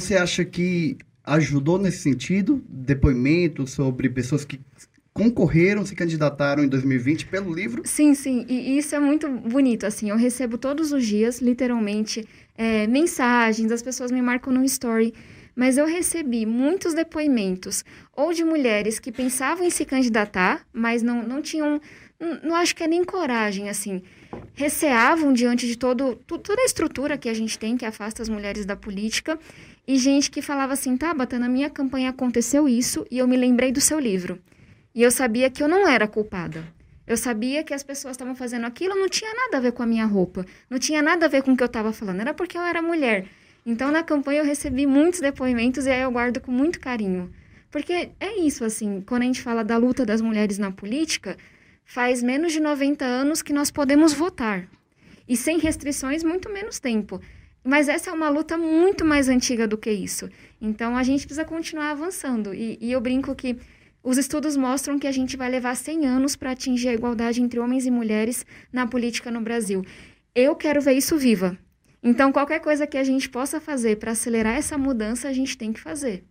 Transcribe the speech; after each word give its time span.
você 0.00 0.16
acha 0.16 0.44
que 0.44 0.96
ajudou 1.24 1.78
nesse 1.78 1.98
sentido? 1.98 2.62
Depoimentos 2.68 3.72
sobre 3.72 4.08
pessoas 4.08 4.44
que 4.44 4.60
concorreram, 5.12 5.84
se 5.84 5.96
candidataram 5.96 6.62
em 6.62 6.68
2020 6.68 7.26
pelo 7.26 7.52
livro? 7.52 7.82
Sim, 7.84 8.14
sim. 8.14 8.46
E 8.48 8.78
isso 8.78 8.94
é 8.94 9.00
muito 9.00 9.28
bonito. 9.28 9.84
Assim, 9.84 10.10
eu 10.10 10.16
recebo 10.16 10.56
todos 10.56 10.92
os 10.92 11.04
dias, 11.04 11.40
literalmente, 11.40 12.24
é, 12.56 12.86
mensagens, 12.86 13.72
as 13.72 13.82
pessoas 13.82 14.12
me 14.12 14.22
marcam 14.22 14.52
no 14.52 14.64
story. 14.64 15.12
Mas 15.58 15.76
eu 15.76 15.86
recebi 15.86 16.46
muitos 16.46 16.94
depoimentos, 16.94 17.84
ou 18.16 18.32
de 18.32 18.44
mulheres 18.44 19.00
que 19.00 19.10
pensavam 19.10 19.66
em 19.66 19.70
se 19.70 19.84
candidatar, 19.84 20.64
mas 20.72 21.02
não, 21.02 21.20
não 21.24 21.42
tinham, 21.42 21.80
não, 22.20 22.40
não 22.44 22.54
acho 22.54 22.76
que 22.76 22.84
é 22.84 22.86
nem 22.86 23.02
coragem, 23.02 23.68
assim, 23.68 24.00
receavam 24.54 25.32
diante 25.32 25.66
de 25.66 25.76
todo, 25.76 26.14
toda 26.14 26.62
a 26.62 26.64
estrutura 26.64 27.18
que 27.18 27.28
a 27.28 27.34
gente 27.34 27.58
tem, 27.58 27.76
que 27.76 27.84
afasta 27.84 28.22
as 28.22 28.28
mulheres 28.28 28.64
da 28.64 28.76
política, 28.76 29.36
e 29.84 29.96
gente 29.96 30.30
que 30.30 30.40
falava 30.40 30.74
assim, 30.74 30.96
Tabata, 30.96 31.40
na 31.40 31.48
minha 31.48 31.68
campanha 31.68 32.10
aconteceu 32.10 32.68
isso, 32.68 33.04
e 33.10 33.18
eu 33.18 33.26
me 33.26 33.36
lembrei 33.36 33.72
do 33.72 33.80
seu 33.80 33.98
livro. 33.98 34.38
E 34.94 35.02
eu 35.02 35.10
sabia 35.10 35.50
que 35.50 35.60
eu 35.60 35.66
não 35.66 35.88
era 35.88 36.06
culpada. 36.06 36.62
Eu 37.04 37.16
sabia 37.16 37.64
que 37.64 37.74
as 37.74 37.82
pessoas 37.82 38.12
estavam 38.12 38.36
fazendo 38.36 38.64
aquilo, 38.64 38.94
não 38.94 39.08
tinha 39.08 39.34
nada 39.34 39.56
a 39.56 39.60
ver 39.60 39.72
com 39.72 39.82
a 39.82 39.86
minha 39.86 40.06
roupa, 40.06 40.46
não 40.70 40.78
tinha 40.78 41.02
nada 41.02 41.26
a 41.26 41.28
ver 41.28 41.42
com 41.42 41.50
o 41.50 41.56
que 41.56 41.64
eu 41.64 41.66
estava 41.66 41.92
falando, 41.92 42.20
era 42.20 42.32
porque 42.32 42.56
eu 42.56 42.62
era 42.62 42.80
mulher. 42.80 43.26
Então, 43.68 43.92
na 43.92 44.02
campanha, 44.02 44.40
eu 44.40 44.46
recebi 44.46 44.86
muitos 44.86 45.20
depoimentos 45.20 45.84
e 45.84 45.90
aí 45.90 46.00
eu 46.00 46.10
guardo 46.10 46.40
com 46.40 46.50
muito 46.50 46.80
carinho. 46.80 47.30
Porque 47.70 48.12
é 48.18 48.40
isso, 48.40 48.64
assim, 48.64 49.02
quando 49.02 49.24
a 49.24 49.24
gente 49.26 49.42
fala 49.42 49.62
da 49.62 49.76
luta 49.76 50.06
das 50.06 50.22
mulheres 50.22 50.56
na 50.56 50.70
política, 50.70 51.36
faz 51.84 52.22
menos 52.22 52.50
de 52.50 52.60
90 52.60 53.04
anos 53.04 53.42
que 53.42 53.52
nós 53.52 53.70
podemos 53.70 54.14
votar. 54.14 54.66
E 55.28 55.36
sem 55.36 55.58
restrições, 55.58 56.24
muito 56.24 56.50
menos 56.50 56.80
tempo. 56.80 57.20
Mas 57.62 57.90
essa 57.90 58.08
é 58.08 58.12
uma 58.14 58.30
luta 58.30 58.56
muito 58.56 59.04
mais 59.04 59.28
antiga 59.28 59.68
do 59.68 59.76
que 59.76 59.90
isso. 59.90 60.30
Então, 60.58 60.96
a 60.96 61.02
gente 61.02 61.26
precisa 61.26 61.44
continuar 61.44 61.90
avançando. 61.90 62.54
E, 62.54 62.78
e 62.80 62.90
eu 62.90 63.02
brinco 63.02 63.34
que 63.34 63.58
os 64.02 64.16
estudos 64.16 64.56
mostram 64.56 64.98
que 64.98 65.06
a 65.06 65.12
gente 65.12 65.36
vai 65.36 65.50
levar 65.50 65.76
100 65.76 66.06
anos 66.06 66.36
para 66.36 66.52
atingir 66.52 66.88
a 66.88 66.94
igualdade 66.94 67.42
entre 67.42 67.60
homens 67.60 67.84
e 67.84 67.90
mulheres 67.90 68.46
na 68.72 68.86
política 68.86 69.30
no 69.30 69.42
Brasil. 69.42 69.84
Eu 70.34 70.56
quero 70.56 70.80
ver 70.80 70.94
isso 70.94 71.18
viva. 71.18 71.58
Então, 72.02 72.32
qualquer 72.32 72.60
coisa 72.60 72.86
que 72.86 72.98
a 72.98 73.04
gente 73.04 73.28
possa 73.28 73.60
fazer 73.60 73.96
para 73.98 74.12
acelerar 74.12 74.56
essa 74.56 74.78
mudança, 74.78 75.28
a 75.28 75.32
gente 75.32 75.56
tem 75.58 75.72
que 75.72 75.80
fazer. 75.80 76.28